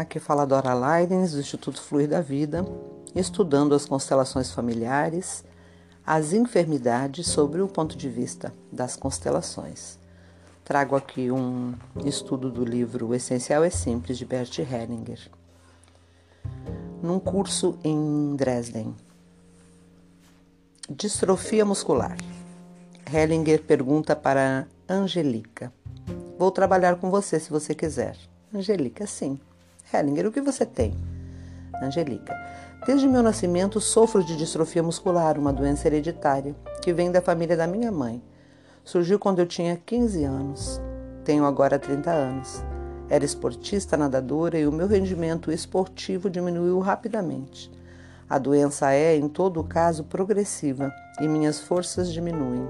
[0.00, 2.64] Aqui fala Dora Leidens, do Instituto Fluir da Vida,
[3.14, 5.44] estudando as constelações familiares,
[6.06, 9.98] as enfermidades sobre o ponto de vista das constelações.
[10.64, 15.30] Trago aqui um estudo do livro O Essencial é Simples, de Bert Hellinger.
[17.02, 18.96] Num curso em Dresden.
[20.88, 22.16] Distrofia muscular.
[23.12, 25.70] Hellinger pergunta para Angelica:
[26.38, 28.16] Vou trabalhar com você se você quiser.
[28.54, 29.38] Angelica, sim.
[29.92, 30.94] Hellinger, o que você tem?
[31.82, 32.34] Angelica,
[32.86, 37.66] desde meu nascimento sofro de distrofia muscular, uma doença hereditária que vem da família da
[37.66, 38.22] minha mãe.
[38.84, 40.80] Surgiu quando eu tinha 15 anos.
[41.24, 42.64] Tenho agora 30 anos.
[43.08, 47.70] Era esportista nadadora e o meu rendimento esportivo diminuiu rapidamente.
[48.28, 52.68] A doença é, em todo caso, progressiva e minhas forças diminuem.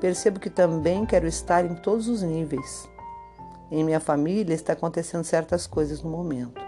[0.00, 2.88] Percebo que também quero estar em todos os níveis.
[3.70, 6.60] Em minha família está acontecendo certas coisas no momento.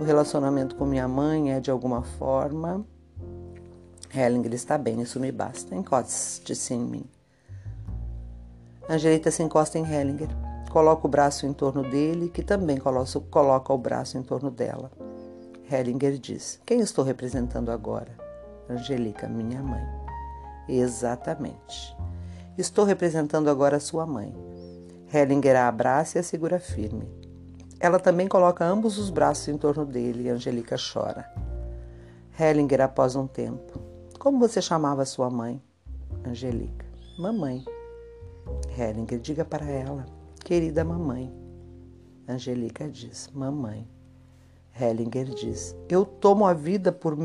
[0.00, 2.84] O relacionamento com minha mãe é de alguma forma.
[4.14, 5.74] Hellinger está bem, isso me basta.
[5.74, 7.04] Encoste-se em mim.
[8.88, 10.28] Angelita se encosta em Hellinger.
[10.70, 14.90] Coloca o braço em torno dele, que também coloca o braço em torno dela.
[15.70, 18.16] Hellinger diz: Quem estou representando agora?
[18.68, 19.86] Angelica, minha mãe.
[20.68, 21.96] Exatamente.
[22.58, 24.34] Estou representando agora sua mãe.
[25.12, 27.06] Hellinger a abraça e a segura firme.
[27.78, 31.30] Ela também coloca ambos os braços em torno dele e Angelica chora.
[32.38, 33.78] Hellinger, após um tempo.
[34.18, 35.62] Como você chamava sua mãe?
[36.24, 36.86] Angelica.
[37.18, 37.62] Mamãe.
[38.78, 40.06] Hellinger, diga para ela.
[40.42, 41.30] Querida mamãe.
[42.26, 43.86] Angelica diz: Mamãe.
[44.80, 47.18] Hellinger diz: Eu tomo a vida por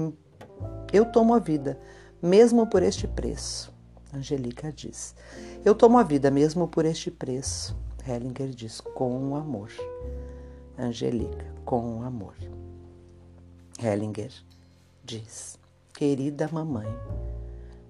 [0.92, 1.80] eu tomo a vida,
[2.22, 3.77] mesmo por este preço.
[4.14, 5.16] Angelica diz:
[5.66, 7.76] Eu tomo a vida mesmo por este preço.
[8.08, 9.72] Hellinger diz: Com amor.
[10.78, 12.36] Angelica: Com amor.
[13.80, 14.32] Hellinger
[15.04, 15.60] diz:
[15.94, 16.88] Querida mamãe.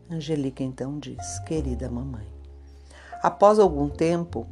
[0.09, 2.27] Angelica então diz: Querida mamãe.
[3.21, 4.47] Após algum tempo,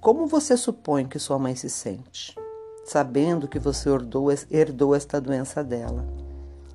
[0.00, 2.34] como você supõe que sua mãe se sente,
[2.84, 3.88] sabendo que você
[4.50, 6.06] herdou, esta doença dela?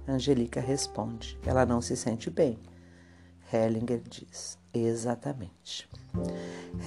[0.07, 2.59] Angelica responde: Ela não se sente bem.
[3.51, 5.89] Hellinger diz: Exatamente.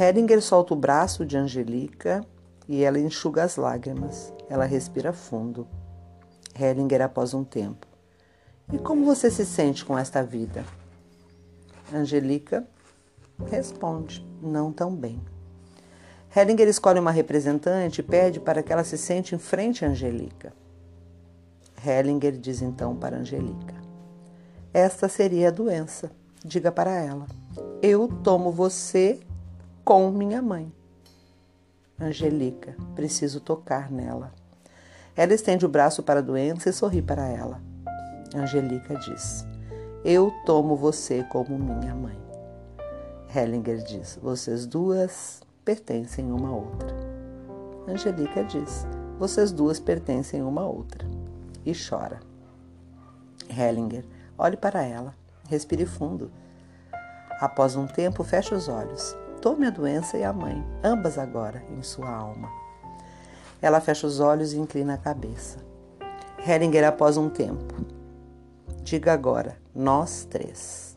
[0.01, 2.25] Hellinger solta o braço de Angelica
[2.67, 4.33] e ela enxuga as lágrimas.
[4.49, 5.69] Ela respira fundo.
[6.59, 7.87] Hellinger, após um tempo:
[8.73, 10.65] E como você se sente com esta vida?
[11.93, 12.67] Angelica
[13.47, 15.21] responde: Não tão bem.
[16.35, 20.53] Hellinger escolhe uma representante e pede para que ela se sente em frente a Angelica.
[21.87, 23.75] Hellinger diz então para Angelica:
[24.73, 26.11] Esta seria a doença
[26.45, 27.27] diga para ela:
[27.83, 29.19] Eu tomo você
[29.85, 30.73] com minha mãe.
[31.99, 34.33] Angelica, preciso tocar nela.
[35.17, 37.61] Ela estende o braço para a doença e sorri para ela.
[38.35, 39.47] Angelica diz:
[40.05, 42.19] Eu tomo você como minha mãe.
[43.35, 46.95] Hellinger diz: Vocês duas pertencem uma à outra.
[47.89, 48.87] Angelica diz:
[49.19, 51.09] Vocês duas pertencem uma à outra.
[51.65, 52.21] E chora.
[53.49, 54.05] Hellinger,
[54.37, 55.15] olhe para ela.
[55.49, 56.31] Respire fundo.
[57.41, 59.17] Após um tempo, feche os olhos.
[59.41, 62.49] Tome a doença e a mãe, ambas agora em sua alma.
[63.61, 65.59] Ela fecha os olhos e inclina a cabeça.
[66.47, 67.75] Heringer, após um tempo.
[68.83, 70.95] Diga agora, nós três.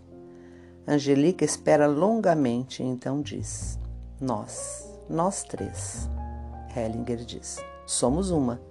[0.88, 3.78] Angelica espera longamente e então diz:
[4.22, 6.10] Nós, nós três.
[6.76, 8.62] Hellinger diz: Somos uma.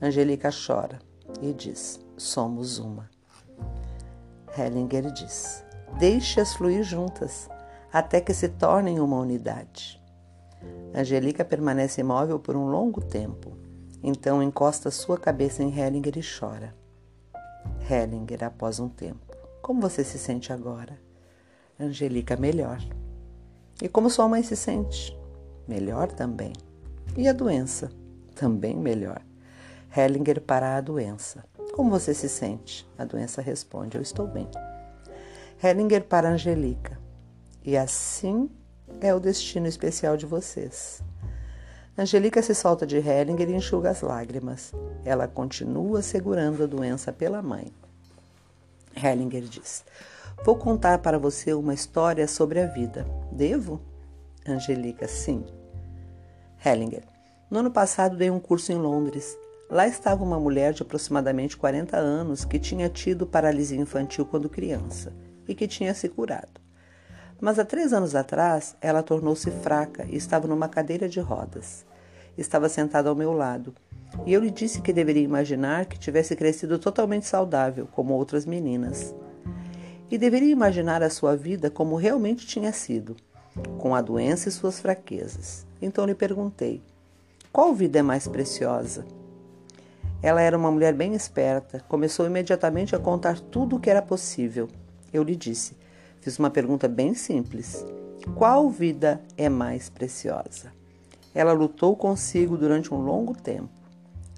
[0.00, 1.00] Angelica chora
[1.40, 3.11] e diz: Somos uma.
[4.56, 5.64] Hellinger diz:
[5.98, 7.48] Deixe-as fluir juntas,
[7.92, 10.00] até que se tornem uma unidade.
[10.94, 13.56] Angelica permanece imóvel por um longo tempo.
[14.02, 16.74] Então encosta sua cabeça em Hellinger e chora.
[17.88, 19.36] Hellinger, após um tempo.
[19.62, 20.98] Como você se sente agora?
[21.78, 22.78] Angelica, melhor.
[23.80, 25.16] E como sua mãe se sente?
[25.66, 26.52] Melhor também.
[27.16, 27.90] E a doença?
[28.34, 29.22] Também melhor.
[29.96, 31.44] Hellinger para a doença.
[31.72, 32.86] Como você se sente?
[32.98, 34.48] A doença responde: Eu estou bem.
[35.62, 36.98] Hellinger para Angelica.
[37.64, 38.50] E assim
[39.00, 41.02] é o destino especial de vocês.
[41.96, 44.72] Angelica se solta de Hellinger e enxuga as lágrimas.
[45.04, 47.72] Ela continua segurando a doença pela mãe.
[48.94, 49.84] Hellinger diz:
[50.44, 53.06] Vou contar para você uma história sobre a vida.
[53.30, 53.80] Devo?
[54.46, 55.44] Angelica, sim.
[56.64, 57.04] Hellinger:
[57.50, 59.38] No ano passado dei um curso em Londres.
[59.72, 65.14] Lá estava uma mulher de aproximadamente 40 anos que tinha tido paralisia infantil quando criança
[65.48, 66.60] e que tinha se curado.
[67.40, 71.86] Mas há três anos atrás ela tornou-se fraca e estava numa cadeira de rodas.
[72.36, 73.74] Estava sentada ao meu lado
[74.26, 79.14] E eu lhe disse que deveria imaginar que tivesse crescido totalmente saudável, como outras meninas.
[80.10, 83.16] E deveria imaginar a sua vida como realmente tinha sido,
[83.78, 85.66] com a doença e suas fraquezas.
[85.80, 86.82] Então lhe perguntei:
[87.50, 89.21] qual vida é mais preciosa?
[90.22, 94.68] Ela era uma mulher bem esperta, começou imediatamente a contar tudo o que era possível.
[95.12, 95.76] Eu lhe disse:
[96.20, 97.84] fiz uma pergunta bem simples.
[98.36, 100.72] Qual vida é mais preciosa?
[101.34, 103.68] Ela lutou consigo durante um longo tempo.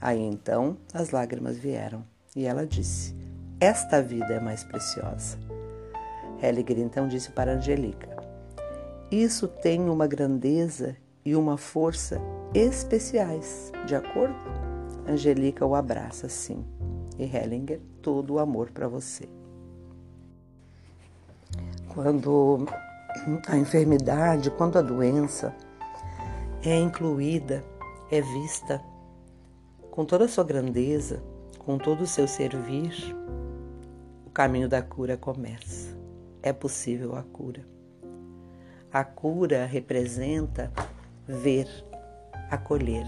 [0.00, 2.02] Aí então as lágrimas vieram
[2.34, 3.14] e ela disse:
[3.60, 5.38] Esta vida é mais preciosa.
[6.42, 8.08] Helliger então disse para Angelica:
[9.10, 12.19] Isso tem uma grandeza e uma força
[12.54, 14.63] especiais, de acordo?
[15.06, 16.64] Angelica o abraça sim.
[17.18, 19.28] E Hellinger, todo o amor para você.
[21.88, 22.66] Quando
[23.46, 25.54] a enfermidade, quando a doença
[26.64, 27.62] é incluída,
[28.10, 28.82] é vista
[29.90, 31.22] com toda a sua grandeza,
[31.58, 32.92] com todo o seu servir,
[34.26, 35.96] o caminho da cura começa.
[36.42, 37.64] É possível a cura.
[38.92, 40.72] A cura representa
[41.26, 41.68] ver,
[42.50, 43.06] acolher,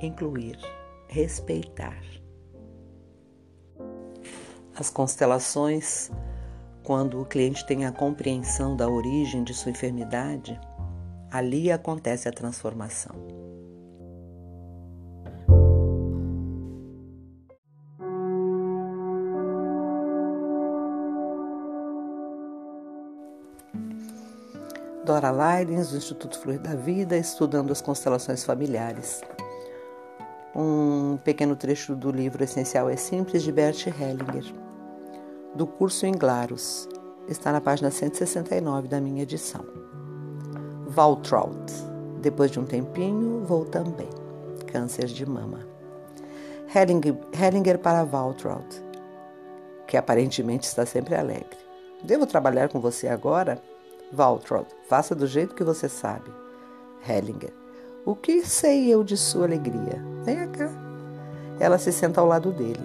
[0.00, 0.58] incluir,
[1.14, 2.02] respeitar.
[4.74, 6.10] As constelações
[6.82, 10.60] quando o cliente tem a compreensão da origem de sua enfermidade,
[11.30, 13.14] ali acontece a transformação.
[25.06, 29.20] Dora Leidens, do Instituto Flor da Vida, estudando as constelações familiares.
[30.54, 34.64] Um pequeno trecho do livro Essencial é Simples, de Bert Hellinger
[35.54, 36.88] do curso em Glarus.
[37.28, 39.64] Está na página 169 da minha edição.
[40.86, 41.72] Valtraut.
[42.20, 44.08] Depois de um tempinho, vou também.
[44.66, 45.60] Câncer de mama.
[46.74, 48.82] Hellinger, Hellinger para Valtraut,
[49.86, 51.56] que aparentemente está sempre alegre.
[52.02, 53.62] Devo trabalhar com você agora?
[54.12, 56.30] Valtraut, faça do jeito que você sabe.
[57.08, 57.52] Hellinger,
[58.04, 60.02] o que sei eu de sua alegria?
[60.24, 60.83] Venha cá.
[61.58, 62.82] Ela se senta ao lado dele.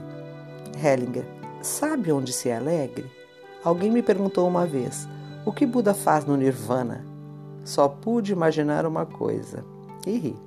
[0.83, 1.25] Hellinger,
[1.62, 3.12] Sabe onde se é alegre?
[3.63, 5.07] Alguém me perguntou uma vez:
[5.45, 7.06] o que Buda faz no Nirvana?
[7.66, 9.63] Só pude imaginar uma coisa
[10.07, 10.38] e ri.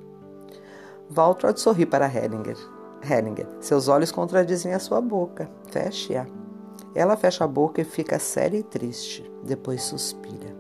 [1.14, 2.56] Waltraud sorri para Hellinger.
[3.02, 5.50] Hellinger, seus olhos contradizem a sua boca.
[5.70, 6.26] Feche-a.
[6.94, 9.30] Ela fecha a boca e fica séria e triste.
[9.44, 10.56] Depois suspira.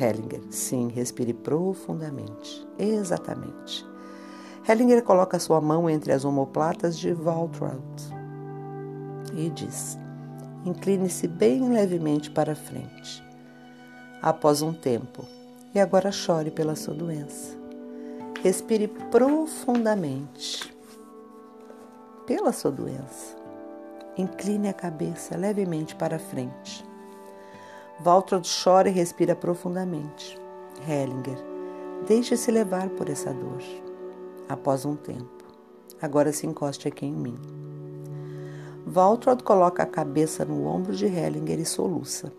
[0.00, 2.66] Hellinger, sim, respire profundamente.
[2.78, 3.89] Exatamente.
[4.68, 7.80] Hellinger coloca sua mão entre as omoplatas de Waltraud
[9.34, 9.98] e diz:
[10.64, 13.24] Incline-se bem levemente para frente.
[14.22, 15.24] Após um tempo,
[15.74, 17.58] e agora chore pela sua doença.
[18.42, 20.74] Respire profundamente
[22.26, 23.36] pela sua doença.
[24.16, 26.84] Incline a cabeça levemente para frente.
[28.04, 30.38] Waltraud chora e respira profundamente.
[30.86, 31.38] Hellinger,
[32.06, 33.62] deixe-se levar por essa dor.
[34.50, 35.44] Após um tempo,
[36.02, 37.38] agora se encoste aqui em mim.
[38.84, 42.32] Waltraud coloca a cabeça no ombro de Hellinger e soluça.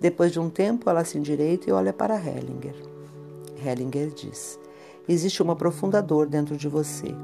[0.00, 2.74] Depois de um tempo, ela se endireita e olha para Hellinger.
[3.64, 4.58] Hellinger diz:
[5.08, 7.14] Existe uma profunda dor dentro de você,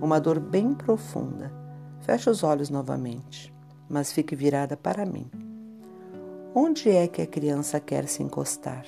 [0.00, 1.52] uma dor bem profunda.
[2.00, 3.54] Feche os olhos novamente,
[3.90, 5.30] mas fique virada para mim.
[6.54, 8.86] Onde é que a criança quer se encostar?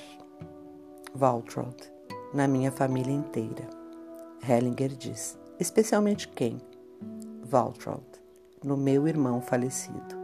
[1.15, 1.77] Waltraud,
[2.33, 3.82] na minha família inteira.
[4.47, 6.59] Hellinger diz: Especialmente quem?
[7.51, 8.03] Waltraud
[8.65, 10.21] no meu irmão falecido.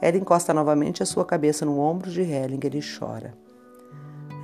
[0.00, 3.34] Ela encosta novamente a sua cabeça no ombro de Hellinger e chora.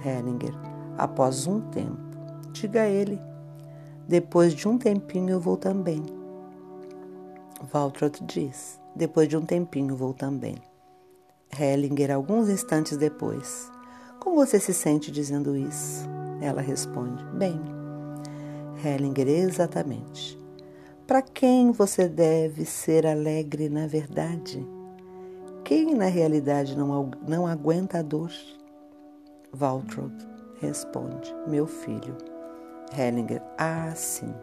[0.05, 0.55] Hellinger,
[0.97, 2.01] após um tempo,
[2.53, 3.21] diga a ele,
[4.09, 6.03] depois de um tempinho eu vou também.
[7.73, 10.57] Waltraud diz, depois de um tempinho vou também.
[11.59, 13.71] Hellinger, alguns instantes depois,
[14.19, 16.09] como você se sente dizendo isso?
[16.41, 17.61] Ela responde, bem.
[18.85, 20.39] Hellinger, exatamente.
[21.07, 24.67] Para quem você deve ser alegre na verdade?
[25.65, 28.31] Quem na realidade não, não aguenta a dor?
[29.59, 30.15] Waltraud
[30.61, 32.17] responde: Meu filho.
[32.97, 34.35] Hellinger: Ah, sim.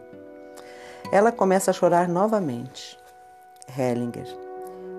[1.12, 2.98] Ela começa a chorar novamente.
[3.76, 4.26] Hellinger: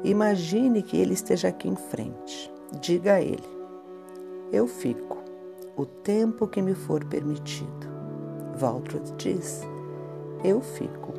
[0.03, 2.51] Imagine que ele esteja aqui em frente.
[2.79, 3.50] Diga a ele:
[4.51, 5.17] Eu fico
[5.75, 7.90] o tempo que me for permitido.
[8.61, 9.61] Waltraud diz:
[10.43, 11.13] Eu fico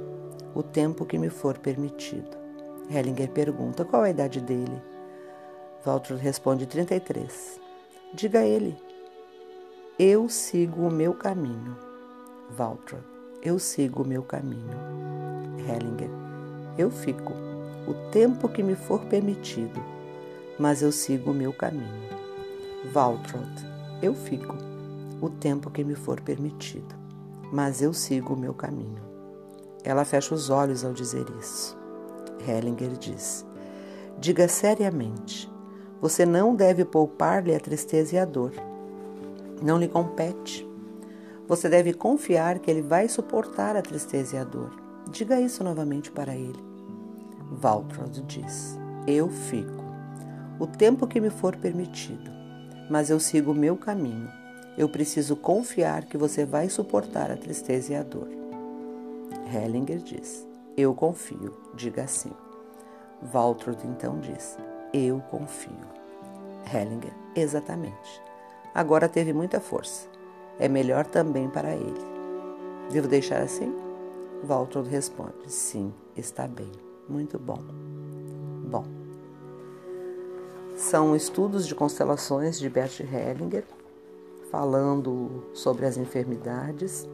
[0.54, 2.36] o tempo que me for permitido.
[2.88, 4.80] Hellinger pergunta qual a idade dele.
[5.84, 7.60] Walter responde 33.
[8.14, 8.76] Diga a ele,
[9.98, 11.76] eu sigo o meu caminho.
[12.56, 12.98] Walter,
[13.42, 14.78] Eu sigo o meu caminho.
[15.58, 16.10] Hellinger.
[16.78, 17.32] Eu fico
[17.86, 19.82] o tempo que me for permitido,
[20.58, 22.08] mas eu sigo o meu caminho.
[22.94, 23.66] Waltraud.
[24.00, 24.56] Eu fico
[25.20, 27.01] o tempo que me for permitido,
[27.52, 29.02] mas eu sigo o meu caminho.
[29.84, 31.76] Ela fecha os olhos ao dizer isso.
[32.48, 33.44] Hellinger diz:
[34.18, 35.52] Diga seriamente,
[36.00, 38.52] você não deve poupar-lhe a tristeza e a dor.
[39.60, 40.66] Não lhe compete.
[41.46, 44.70] Você deve confiar que ele vai suportar a tristeza e a dor.
[45.10, 46.58] Diga isso novamente para ele.
[47.62, 49.84] Waltraud diz: Eu fico,
[50.58, 52.30] o tempo que me for permitido,
[52.88, 54.41] mas eu sigo o meu caminho.
[54.76, 58.28] Eu preciso confiar que você vai suportar a tristeza e a dor.
[59.54, 62.32] Hellinger diz: Eu confio, diga assim.
[63.32, 64.56] Waltraud então diz:
[64.92, 65.86] Eu confio.
[66.72, 68.22] Hellinger, exatamente.
[68.74, 70.08] Agora teve muita força.
[70.58, 72.00] É melhor também para ele.
[72.90, 73.74] Devo deixar assim?
[74.48, 76.72] Waltraud responde: Sim, está bem.
[77.08, 77.58] Muito bom.
[78.70, 78.84] Bom.
[80.76, 83.64] São estudos de constelações de Bert Hellinger,
[84.52, 87.08] falando sobre as enfermidades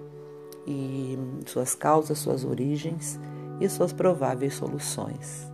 [0.66, 1.16] e
[1.46, 3.16] suas causas, suas origens
[3.60, 5.46] e suas prováveis soluções.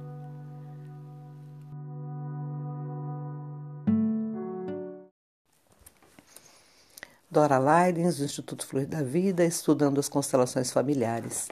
[7.31, 11.49] Dora Leidens, do Instituto Flor da Vida, estudando as constelações familiares.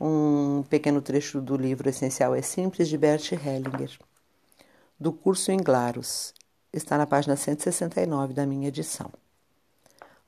[0.00, 3.98] Um pequeno trecho do livro Essencial é Simples, de Bert Hellinger,
[5.00, 6.32] do curso em Glarus.
[6.72, 9.10] Está na página 169 da minha edição.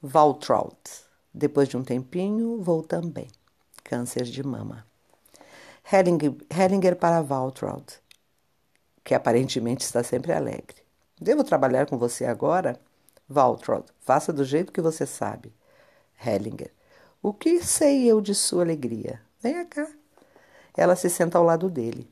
[0.03, 0.77] Valtraud.
[1.33, 3.29] Depois de um tempinho, vou também.
[3.83, 4.87] Câncer de mama.
[5.91, 7.85] Hellinger, Hellinger para Valtraud,
[9.03, 10.77] que aparentemente está sempre alegre.
[11.19, 12.79] Devo trabalhar com você agora?
[13.29, 15.51] Waltraud, faça do jeito que você sabe.
[16.23, 16.71] Hellinger,
[17.23, 19.19] o que sei eu de sua alegria?
[19.41, 19.91] Venha cá.
[20.77, 22.07] Ela se senta ao lado dele.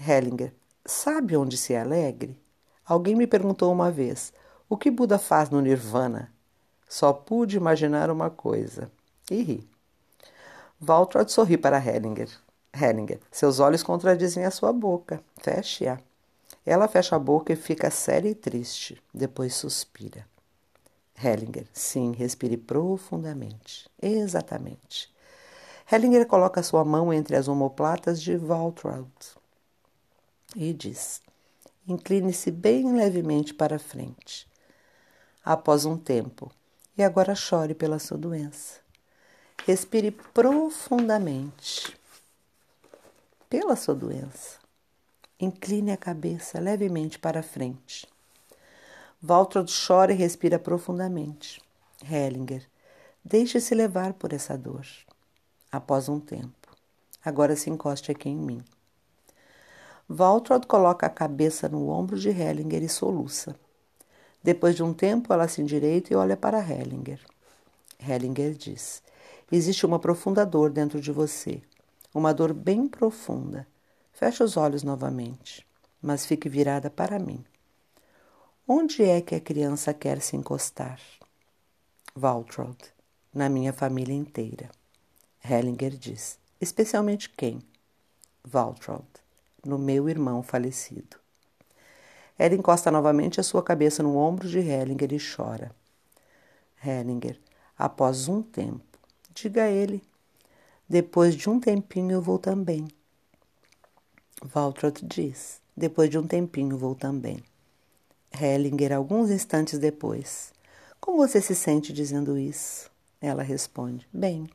[0.00, 0.54] Hellinger,
[0.84, 2.45] sabe onde se é alegre?
[2.86, 4.32] Alguém me perguntou uma vez:
[4.68, 6.32] o que Buda faz no Nirvana?
[6.88, 8.90] Só pude imaginar uma coisa.
[9.30, 9.68] E ri.
[10.80, 12.30] Waltraud sorri para Hellinger.
[12.72, 15.20] Hellinger, seus olhos contradizem a sua boca.
[15.38, 15.98] Feche-a.
[16.64, 19.02] Ela fecha a boca e fica séria e triste.
[19.12, 20.26] Depois suspira.
[21.16, 23.88] Hellinger, sim, respire profundamente.
[24.00, 25.12] Exatamente.
[25.90, 29.10] Hellinger coloca sua mão entre as omoplatas de Waltraud
[30.54, 31.22] e diz:
[31.88, 34.48] Incline-se bem levemente para frente.
[35.44, 36.50] Após um tempo,
[36.98, 38.80] e agora chore pela sua doença.
[39.64, 41.96] Respire profundamente
[43.48, 44.58] pela sua doença.
[45.38, 48.08] Incline a cabeça levemente para frente.
[49.22, 51.60] Waltraud chora e respira profundamente.
[52.02, 52.68] Hellinger,
[53.24, 54.86] deixe-se levar por essa dor.
[55.70, 56.74] Após um tempo,
[57.24, 58.64] agora se encoste aqui em mim.
[60.08, 63.58] Waltraud coloca a cabeça no ombro de Hellinger e soluça.
[64.40, 67.20] Depois de um tempo, ela se endireita e olha para Hellinger.
[67.98, 69.02] Hellinger diz:
[69.50, 71.60] Existe uma profunda dor dentro de você,
[72.14, 73.66] uma dor bem profunda.
[74.12, 75.66] Feche os olhos novamente,
[76.00, 77.44] mas fique virada para mim.
[78.66, 81.00] Onde é que a criança quer se encostar?
[82.16, 82.78] Waltraud,
[83.34, 84.70] na minha família inteira.
[85.44, 87.60] Hellinger diz: especialmente quem?
[88.52, 89.06] Waltraud,
[89.66, 91.16] no meu irmão falecido.
[92.38, 95.74] Ela encosta novamente a sua cabeça no ombro de Hellinger e chora.
[96.84, 97.40] Hellinger,
[97.76, 98.98] após um tempo,
[99.34, 100.02] diga a ele:
[100.88, 102.86] depois de um tempinho eu vou também.
[104.54, 107.42] Waltraud diz: depois de um tempinho vou também.
[108.32, 110.52] Hellinger, alguns instantes depois.
[111.00, 112.90] Como você se sente dizendo isso?
[113.20, 114.48] Ela responde: Bem.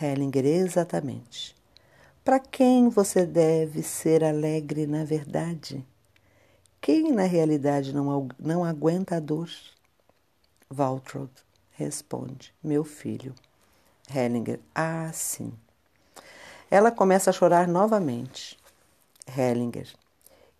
[0.00, 1.54] Hellinger, exatamente.
[2.24, 5.84] Para quem você deve ser alegre na verdade?
[6.80, 9.50] Quem na realidade não, não aguenta a dor?
[10.72, 11.32] Waltraud
[11.72, 13.34] responde: Meu filho.
[14.08, 15.52] Hellinger: Ah, sim.
[16.70, 18.56] Ela começa a chorar novamente.
[19.26, 19.92] Hellinger: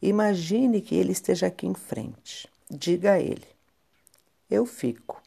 [0.03, 2.49] Imagine que ele esteja aqui em frente.
[2.69, 3.47] Diga a ele:
[4.51, 5.23] Eu fico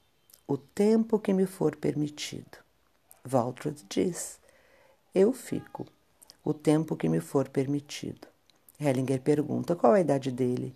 [0.46, 2.58] o tempo que me for permitido.
[3.26, 4.38] Waltraud diz:
[5.14, 5.86] Eu fico
[6.46, 8.28] o tempo que me for permitido.
[8.80, 10.76] Hellinger pergunta: Qual a idade dele?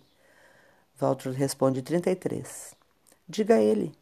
[1.00, 2.74] Waltraud responde: 33.
[3.28, 3.94] Diga a ele: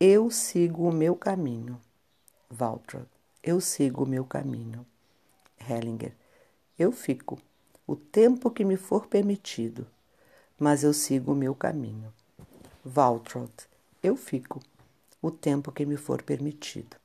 [0.00, 1.80] Eu sigo o meu caminho.
[2.58, 3.06] Waltraud:
[3.42, 4.84] Eu sigo o meu caminho.
[5.68, 6.14] Hellinger:
[6.78, 7.38] Eu fico
[7.86, 9.86] o tempo que me for permitido,
[10.58, 12.12] mas eu sigo o meu caminho.
[12.84, 13.52] Waltraud,
[14.02, 14.60] eu fico
[15.20, 16.96] o tempo que me for permitido.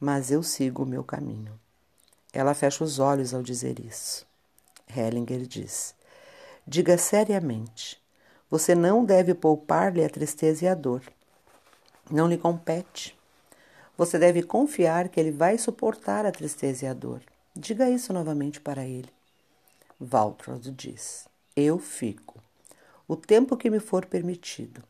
[0.00, 1.58] mas eu sigo o meu caminho.
[2.34, 4.26] Ela fecha os olhos ao dizer isso.
[4.88, 5.94] Hellinger diz:
[6.66, 8.02] Diga seriamente.
[8.50, 11.02] Você não deve poupar-lhe a tristeza e a dor.
[12.10, 13.16] Não lhe compete.
[13.96, 17.22] Você deve confiar que ele vai suportar a tristeza e a dor.
[17.54, 19.08] Diga isso novamente para ele.
[20.00, 22.42] Waltraud diz: Eu fico.
[23.06, 24.82] O tempo que me for permitido.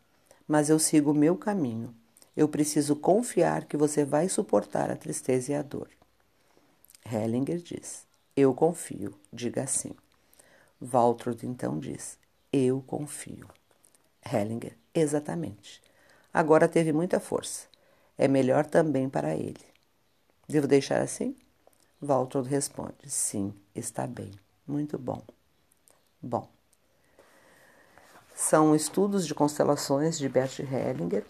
[0.49, 1.95] Mas eu sigo o meu caminho.
[2.35, 5.89] Eu preciso confiar que você vai suportar a tristeza e a dor.
[7.05, 8.07] Hellinger diz:
[8.37, 9.15] Eu confio.
[9.33, 9.95] Diga assim.
[10.81, 12.19] Waltraud então diz:
[12.53, 13.49] Eu confio.
[14.25, 15.83] Hellinger: Exatamente.
[16.33, 17.67] Agora teve muita força.
[18.17, 19.65] É melhor também para ele.
[20.49, 21.37] Devo deixar assim?
[22.01, 24.33] Waltraud responde: Sim, está bem.
[24.67, 25.23] Muito bom.
[26.21, 26.49] Bom.
[28.35, 31.25] São estudos de constelações de Bert Hellinger,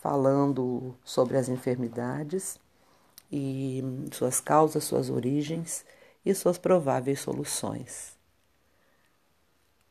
[0.00, 2.58] falando sobre as enfermidades
[3.30, 5.84] e suas causas, suas origens
[6.24, 8.15] e suas prováveis soluções.